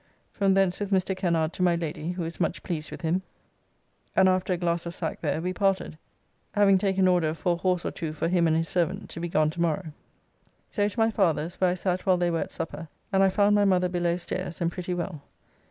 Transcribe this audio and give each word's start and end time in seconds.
From 0.33 0.55
thence 0.55 0.79
with 0.79 0.89
Mr. 0.89 1.15
Kennard 1.15 1.53
to 1.53 1.61
my 1.61 1.75
Lady 1.75 2.13
who 2.13 2.23
is 2.23 2.39
much 2.39 2.63
pleased 2.63 2.89
with 2.89 3.01
him, 3.01 3.21
and 4.15 4.27
after 4.27 4.51
a 4.51 4.57
glass 4.57 4.87
of 4.87 4.95
sack 4.95 5.21
there; 5.21 5.39
we 5.43 5.53
parted, 5.53 5.95
having 6.53 6.79
taken 6.79 7.07
order 7.07 7.35
for 7.35 7.53
a 7.53 7.57
horse 7.57 7.85
or 7.85 7.91
two 7.91 8.11
for 8.11 8.27
him 8.27 8.47
and 8.47 8.57
his 8.57 8.67
servant 8.67 9.11
to 9.11 9.19
be 9.19 9.29
gone 9.29 9.51
to 9.51 9.61
morrow. 9.61 9.93
So 10.69 10.87
to 10.87 10.99
my 10.99 11.11
father's, 11.11 11.61
where 11.61 11.69
I 11.69 11.73
sat 11.75 12.03
while 12.07 12.17
they 12.17 12.31
were 12.31 12.39
at 12.41 12.51
supper, 12.51 12.87
and 13.13 13.21
I 13.21 13.29
found 13.29 13.53
my 13.53 13.63
mother 13.63 13.89
below, 13.89 14.17
stairs 14.17 14.59
and 14.59 14.71
pretty 14.71 14.95
well. 14.95 15.21